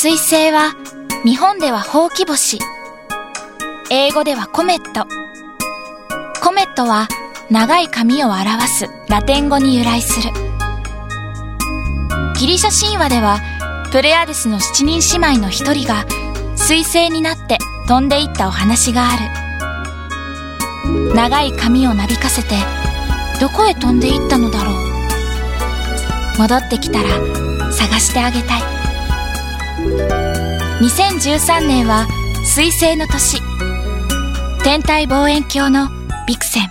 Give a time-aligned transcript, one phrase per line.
[0.00, 0.76] 水星は
[1.24, 2.60] 日本ではほうき星。
[3.90, 5.08] 英語ではコメット。
[6.40, 7.08] コメットは
[7.50, 10.30] 長い髪を表すラテン語に由来する。
[12.38, 13.40] ギリシャ神話では
[13.90, 16.06] プレアデスの七人姉妹の一人が
[16.54, 17.58] 水星になって
[17.88, 21.12] 飛んでいったお話がある。
[21.16, 22.54] 長い髪をなびかせて
[23.40, 24.74] どこへ飛んでいったのだろう。
[26.38, 27.08] 戻ってきたら
[27.72, 28.77] 探してあげたい。
[30.80, 32.06] 2013年は
[32.44, 33.40] 水星の年。
[34.64, 35.88] 天体望遠鏡の
[36.26, 36.68] ビクセン。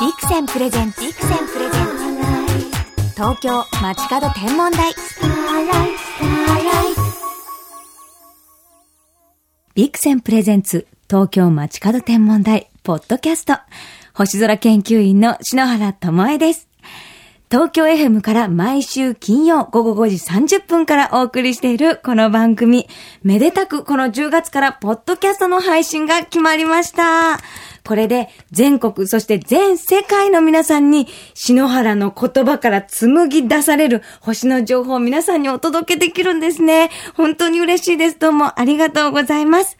[0.00, 1.00] ビクセンプレゼンツ。
[1.02, 3.12] ビクセンプレゼンツ。
[3.14, 4.94] 東京街角天文台。
[9.74, 10.86] ビクセンプレゼンツ。
[11.08, 12.70] 東京街角天文台。
[12.82, 13.54] ポッドキャスト。
[14.14, 16.66] 星空研究員の篠原智恵です。
[17.48, 20.16] 東京 FM から毎週金曜午後5時
[20.56, 22.88] 30分からお送りしているこの番組、
[23.22, 27.38] めでたくこの10月からポッドキャストの配信が決まりました。
[27.86, 36.90] これで全国、そして全世界の皆さんに篠原の言葉から紡ぎ出される星の情報を皆さんにお届けできるんですね。
[37.14, 38.18] 本当に嬉しいです。
[38.18, 39.78] どうもありがとうございます。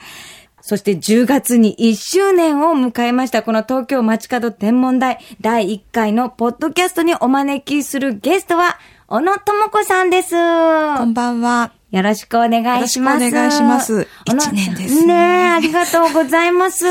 [0.66, 10.32] そして10月に1周年を迎えました、この東京街角天文台第1回のポッドキャストにお招きするゲストは、小野智子さんです。
[10.32, 11.70] こんばんは。
[11.92, 13.22] よろしくお願いします。
[13.22, 14.08] よろしくお願いします。
[14.26, 15.06] 1年ですね。
[15.06, 16.84] ねありがとうございます。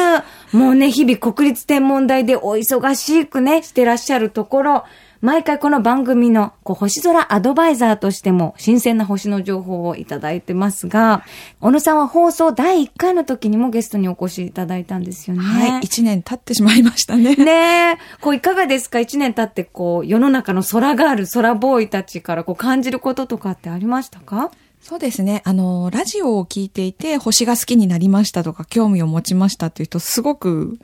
[0.53, 4.85] もうね、日々国立天文台でお忙しくね、してらっしゃるところ、
[5.21, 11.23] 毎回この番組のこう星空アドバイザーとしても新鮮な星の情報をいただいてますが、
[11.61, 15.43] 小野さんは放送第1回の時にもゲストにお越しいただいたんですよね。
[15.43, 17.36] はい、1年経ってしまいましたね。
[17.36, 24.52] ねこういかがですか ?1 年経ってこう世の中の空がある空ボーイたちからこう感じることとかってありましたか？
[24.81, 25.41] そうですね。
[25.45, 30.77] あの、ラジオを聞いていて星が好きになりましたとか興味を持ちましたっていう人すごく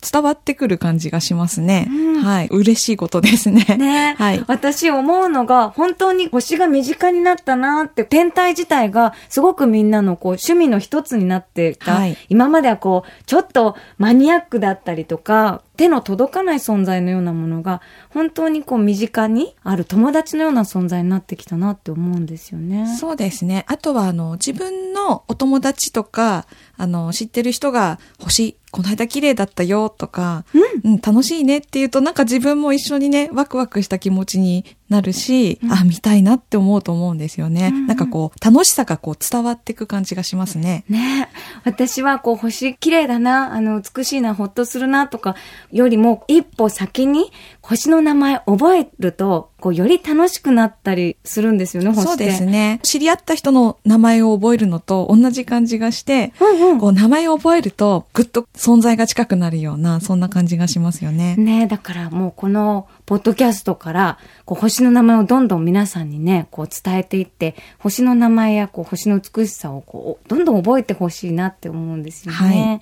[0.00, 1.86] 伝わってくる感じがしますね。
[1.90, 2.48] うん、はい。
[2.48, 3.64] 嬉しいことですね。
[3.76, 4.44] ね はい。
[4.46, 11.94] 私思うのが、本当に星が身近になったなって、天体自体がすごくみんなのこう趣味の一つになってた。
[11.94, 17.80] はい、今まではこう、ちょっとマニアックだったりとか、手の届かない存在のようなものが、
[18.10, 22.86] 本当にこう身近にある友達のような存在になってきたなって思うんですよね。
[22.98, 23.64] そうですね。
[23.66, 26.46] あとは、あの、自分のお友達とか、
[26.76, 37.70] あの、知ってる人が、星、この間綺麗だったよとか、うん、うん、楽しいねっていうと、なんか自分も一緒にね、ワクワクした気持ちになるし、うん、あ、見たいなって思うと思うんですよね。
[37.74, 40.84] うん、なんかこう、楽しさがこう伝わっていく感じがしますね。
[40.88, 41.28] ね
[41.64, 45.34] 私はこう、星綺麗だな、あの、美しいな、ほっとするなとか、
[45.72, 47.30] よりも一歩先に
[47.62, 52.80] 星の名前覚えると、こう、より楽しくなったりするんですよね、星そうですね。
[52.82, 61.36] 知り合った人の名前を覚えるのと同じ感じがして、うんうん、こう、名前を覚えると、ぐっと存在が近くなるような、そんな感じがしますよね。
[61.36, 72.80] ねだからもうこの、ポッドキャストから、こう、星の名前をどんどん皆さんにね、こう、伝えていって、星の名前や、こう、星の美しさを、こう、どんどん覚えてほしいなって思うんですよね。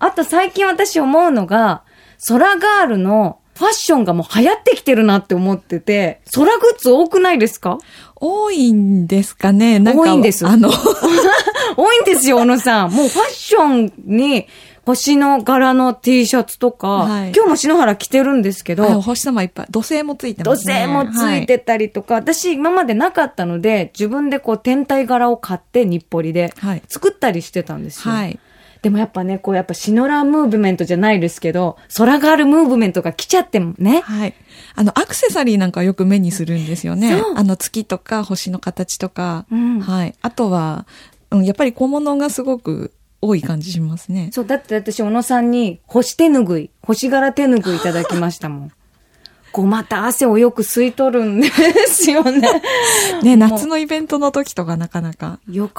[0.00, 1.82] はい、あと、最近私思うのが、
[2.28, 7.78] 空ガールのファッションがもう流行ってきてるなって思ってて、空グッズ多くないですか？
[8.16, 10.46] 多いんですかね多いんです。
[10.46, 10.70] あの
[11.76, 12.90] 多いんですよ、小野さん。
[12.90, 14.46] もうファッションに、
[14.86, 20.86] 星の柄の T シャツとか、はい、今日も篠原着てるんですけど、はい、星様いっぱい、土星もついてますね。
[20.86, 26.52] 土星もついてたりとか、はい、私今までなかったので、自分でこう天体柄を買って日暮里で、
[26.88, 28.14] 作ったりしてたんですよ。
[28.14, 28.38] はい
[28.84, 34.02] でもやっぱね、こうやっぱシノラムーブメントじゃないですけど、空があるムーブメントが来ちゃってもね。
[34.02, 34.34] はい。
[34.74, 37.18] あの、アクセサリーなんかよく目にするんですよね。
[37.34, 39.46] あの、月とか星の形とか。
[39.50, 40.14] うん、はい。
[40.20, 40.86] あとは、
[41.30, 42.92] うん、やっぱり小物がすごく
[43.22, 44.28] 多い感じしますね。
[44.34, 48.72] そう、だって私、小野さんに星手ぬぐい、星柄手ぬぐいいただきましたもん。
[49.50, 51.48] こうまた汗をよく吸い取るんで
[51.86, 52.48] すよね。
[53.22, 55.38] ね、夏のイベントの時とかなかなか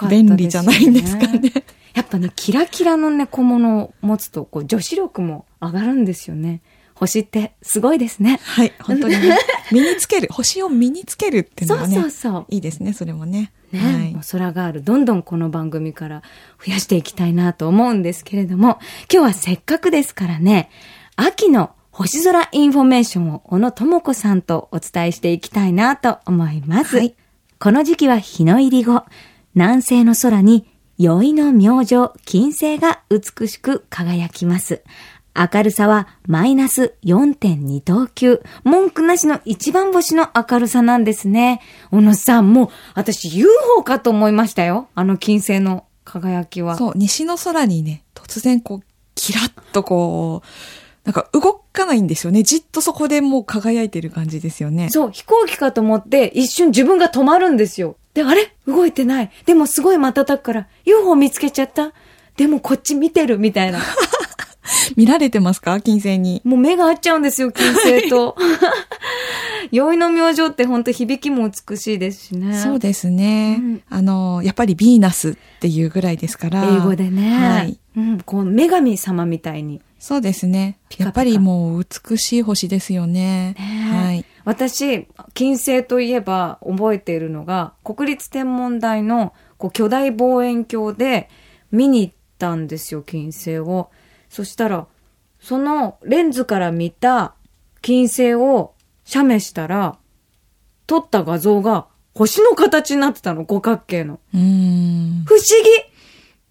[0.10, 1.52] 便利じゃないんですかね。
[1.96, 6.62] やっぱね、キラキラのね、小物を持つと、こう、女子力も上がるんですよね。
[6.94, 8.40] 星ってすごいですね。
[8.44, 9.38] はい、本当に、ね、
[9.72, 13.52] 身につける、星を身につけるっていうのがね、そうそうそういいですね、それもね。
[13.72, 16.22] ね、はい、空がある、どんどんこの番組から
[16.66, 18.80] 増やしていきたいなと思うんですけれども、
[19.12, 20.70] 今日はせっかくですからね、
[21.16, 26.98] 秋の星空インフォメーションを小野智子さんとお伝えしていきたいなと思います。
[26.98, 27.16] はい、
[27.58, 29.06] この時期は日の入り後、
[29.54, 30.66] 南西の空に
[30.98, 34.82] 宵の明星、金星が美しく輝きます。
[35.36, 38.42] 明るさはマイナス4.2等級。
[38.64, 41.60] 文句なしの一番星の明るさなんですね。
[41.92, 44.88] 小野さん、もう私 UFO かと思いましたよ。
[44.96, 46.78] あの金星の輝きは。
[46.78, 48.82] そう、西の空にね、突然こう、
[49.16, 50.48] キラッとこう、
[51.04, 52.42] なんか動かないんですよね。
[52.42, 54.90] じっとそこでもう輝いてる感じですよね。
[54.90, 57.98] そう、飛行機かと思って一瞬自分が止まるんですよ。
[58.16, 58.52] で、あれ？
[58.66, 59.32] 動いてない。
[59.46, 61.94] でもすごい瞬くから UFO 見つけちゃった。
[62.36, 63.80] でもこっち見てるみたいな。
[64.98, 65.80] 見られてますか？
[65.80, 66.42] 金星に。
[66.44, 68.36] もう目が合っちゃうんですよ、金星と。
[69.72, 72.58] 宵の明星って本当響きも美しいですしね。
[72.60, 73.58] そうですね。
[73.60, 76.64] うんあの、やっぱりヴィーナスっていうぐらいですから。
[76.64, 77.38] 英語でね。
[77.38, 77.78] はい。
[77.98, 79.82] うん、こう、女神様みたいに。
[80.00, 80.78] そうですね。
[80.98, 83.56] やっぱりもう美しい星ですよね。
[83.58, 84.05] ねはい。
[84.46, 91.30] 私、金星といえば覚えているのが、国立天文台のこう巨大望遠鏡で
[91.72, 93.90] 見に行ったんですよ、金星を。
[94.30, 94.88] そしたら、
[95.40, 97.34] そのレンズから見た
[97.82, 99.98] 金星を写メしたら、
[100.88, 104.20] 撮った画像が星の形になってたの、五角形の。
[104.32, 104.44] 不思
[105.26, 105.95] 議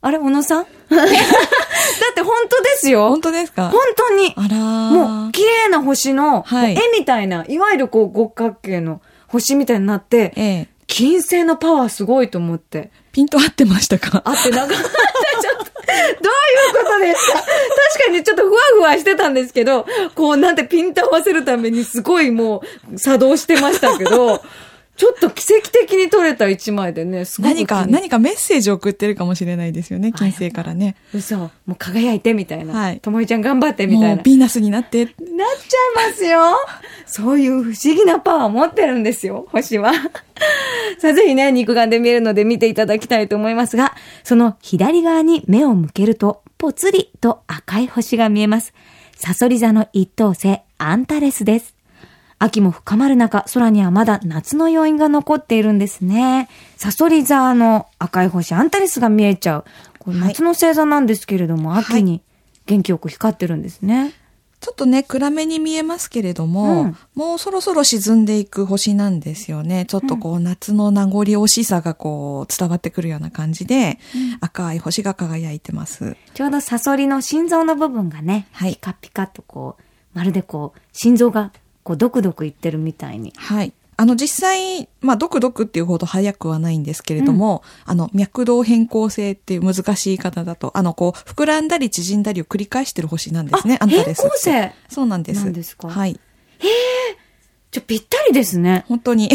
[0.05, 0.67] あれ、小野さん？
[0.91, 3.09] だって本当ですよ。
[3.09, 3.71] 本当ですか？
[3.71, 4.35] 本当に。
[4.37, 4.59] あらー。
[4.91, 6.73] もう、綺麗な星の、はい。
[6.73, 10.69] 絵みたいな、いわゆるこう、五角形の星みたいになって、ええ。
[10.87, 12.91] 金星のパワーすごいと思って。
[13.13, 14.23] ピント合ってましたか？
[14.25, 14.75] あってなかった。
[14.77, 14.87] ちょっ
[15.59, 15.73] と、どう
[16.75, 17.39] いうことですか？
[17.39, 17.47] 確
[18.07, 22.63] かにちょっとふわふわしてたんですけど、こうなんてピント合わせるためにすごいも
[22.93, 24.43] う作動してましたけど、
[24.97, 30.95] ちょっと奇跡的に撮れた一枚でね、すごく何か、何かメッセージを送ってるかもしれないですよね、金星からね。
[31.13, 31.37] 嘘。
[31.37, 32.73] もう輝いてみたいな。
[32.75, 34.23] はいともいちゃん頑張ってみたもいうな。
[34.23, 35.05] ヴィーナスになって。
[35.05, 36.41] なっちゃいますよ。
[37.07, 39.93] そういう不思議なパワーを持ってるんですよ、星は。
[40.99, 48.73] さあ、ぜひね、肉眼で見えるので見ていただきたいと思いますが、その左側に目を向けると、ぽつりと赤い星が見えます。
[49.17, 51.74] サソリ座の一等星、アンタレスです。
[52.45, 56.51] 秋も深まる中、空にはまだ夏の余韻が残っているんですね。
[56.77, 59.65] サソリ座の赤い星、アンタレスが見えちゃう。
[59.99, 62.21] これはい夏の星座なんですけれども、秋に
[62.67, 64.13] 元気よく光ってるんですね。
[64.61, 69.87] ちょっとね、暗めに見えますけれども、うんもうそろそろ沈んでいく星なんですよね。
[69.87, 73.99] ちょっとこう、夏の名残惜しさがこう、伝わってくるような感じで、
[74.43, 76.17] 赤い星が輝いてます。
[76.35, 79.83] ちょうどサソリの心臓の部分がね、はいピカピカとこう、
[80.13, 81.51] まるでこう、心臓が
[81.85, 83.33] こう、ドクドクいってるみたいに。
[83.37, 83.73] はい。
[83.97, 94.23] あの、実際、まあ、ドクドクっていうほど早くはないんですけれども、あの、脈動変更性っていう難しい言い方だと、あの、こう、膨らんだり縮んだりを繰り返してる星なんですね、あアンタレスって。
[94.23, 94.73] 変更性？
[94.89, 95.45] そうなんです。
[95.45, 95.89] なんですか？
[95.89, 96.19] はい。
[97.71, 98.85] ちょ、ぴったりですね。
[98.89, 99.29] 本当に。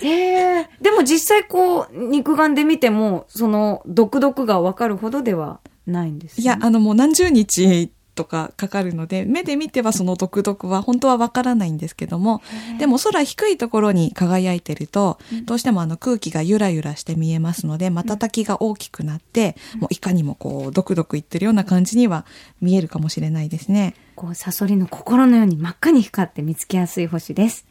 [0.00, 0.68] へえ。
[0.82, 6.42] でも実際こう、肉眼で見ても、その、ドクドクがわかるほどではないんです、ね。
[6.42, 12.42] いや、あの、もう何十日とかかかるので、目で見てはその独特は本当はわからないんですけども、
[12.78, 22.26] でも空低いところに輝いてると、どうしてもあの空気がゆらゆらして見えますので、瞬きが大きくなって、もういかにもこう、ドクドクいってるような感じには
[22.60, 23.94] 見えるかもしれないですね。
[24.14, 27.66] こう、サソリの心のように真っ赤に光って見つけやすい星です。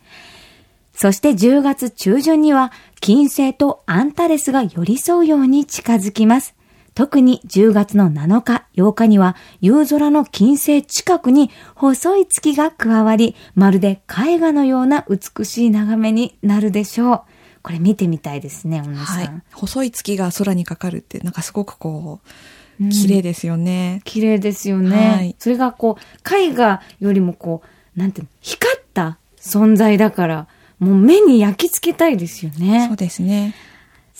[0.94, 6.56] そして10月中旬には、金星とアンタレスが寄り添うように近づきます。
[6.94, 17.22] 特に10月の7日、8日には、夕空の金星近くに細い月が加わり、まるで絵画のような美しい眺めになるでしょう。
[17.64, 19.18] これ見てみたいですね、小野さん。
[19.18, 19.30] はい。
[19.54, 24.01] 細い月が空にかかるって、なんかすごくこう、綺麗ですよね。
[24.04, 25.10] 綺麗ですよね。
[25.12, 27.62] はいそれがこう、絵画よりもこ
[27.96, 30.48] う、なんていうの、光った存在だから、
[30.80, 32.88] もう目に焼き付けたいですよね。
[32.88, 33.54] そうですね。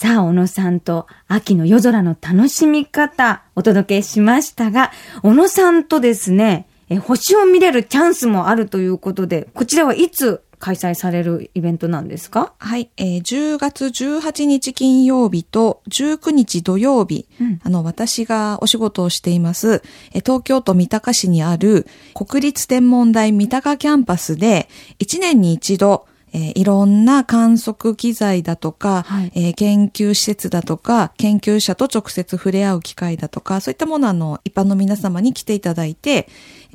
[0.02, 4.92] さあ、小野さんと秋の夜空の楽しみ方、お届けしましたが、
[5.22, 12.54] 小野さんとですね、え星を見れるチャンスもあるということで、こちらはいつ開催されるイベントなんですか？
[12.58, 17.60] はい、えー10月18日金曜日と19日土曜日、うん。
[17.64, 24.68] あの、私がお仕事をしています、えー東京都三鷹市にある国立天文台三鷹キャンパスで、
[24.98, 29.32] 1年に一度、えーいろんな観測機材だとか、はい。
[29.36, 36.28] えー研究施設だとか、研究者と直接触れ合う機会だとか、そういったものをあの、一般の皆様に来ていただいて、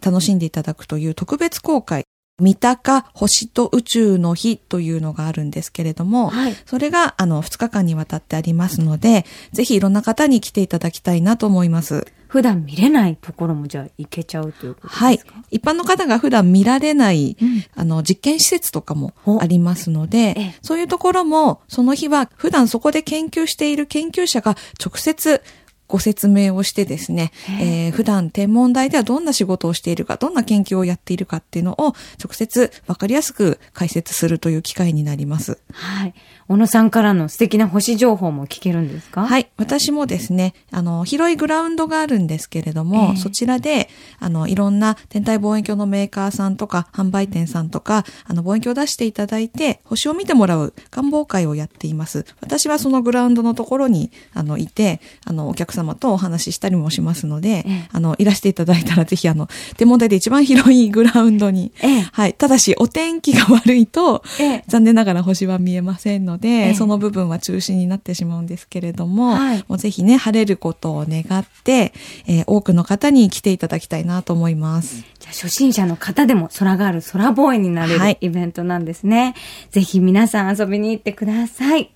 [0.05, 2.05] 楽しんでいただくという特別公開、
[2.39, 6.57] 三鷹星と宇宙の日というのがあるんですけれども、はい。
[6.67, 12.07] それが、あの、2日間にわたってありますので、ぜひいろんな方に来ていただきたいなと思います。
[12.37, 15.05] 普段見れないところもじゃあ行けちゃうということですか？
[15.07, 15.21] はい。
[15.51, 17.65] 一般の方が普段見られない、うん。
[17.75, 25.41] あの、実験施設とかもおありますのでええ、そういうところも、その日は普段そこで研究している研究者が直接
[25.89, 35.59] ご説明をしてですね、えー、普段天文台ではどんな仕事をしているか、どんな研究をやっているかっていうのを直接わかりやすく解説するという機会になります。
[35.73, 36.15] はい。
[36.49, 39.27] 小野さんからの素敵な星情報も聞けるんですか？
[39.27, 39.49] はい。
[39.57, 43.89] 私もですね、あの、広いグラウンドがあるんですけれども、ええそちらで、
[44.21, 52.25] あの、いろんな天体望遠鏡のメーカーさんとか、販売店さんとか、あの、望遠鏡を出していただいて、星を見てもらう観望会をやっています。
[52.41, 62.35] 私はそのグラウンドのところに、あの、いて、あの、お客様とお話ししたりもしますので、ええあの、いらしていただいたら、ぜひ、あの、天文台で一番広いグラウンドに、ええはい。
[62.35, 71.93] ただし、お天気が悪いと、ええ残念ながら星は見えませんので、ええその部分は中止になってしまうんですけれども、はいもうぜひね、晴れることを願って、
[72.27, 75.05] えー多くの方に来ていただきたいなと思います。
[75.19, 79.35] じゃあ初心者の方でも空がある空ボーイになれはいるイベントなんですね。
[79.71, 81.96] ぜひ皆さん遊びに行ってください。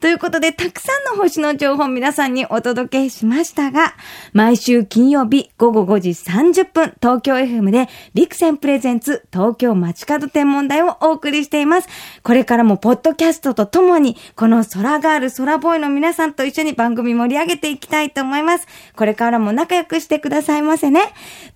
[0.00, 3.94] ということで、たくさんの星の情報皆さんにお届けしましたが、
[4.34, 11.88] 毎週金曜日午後5時30分、東京 FM で、ビクセンプレゼンツ東京街角天文台をお送りしています。
[12.22, 18.66] これからもポッドキャストとともに、この空ガール、空ボーイの皆さんと一緒に番組盛り上げていきたいと思います。
[18.96, 21.00] これからも仲良くしてくださいませね。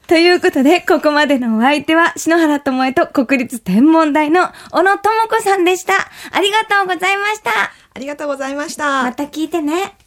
[0.07, 5.93] ということで、ここまでのお相手は、篠原智恵と国立天文台の小野智子さんでした。
[6.33, 7.90] ありがとうございました。
[7.95, 9.03] ありがとうございました。
[9.03, 10.00] また聞いてね。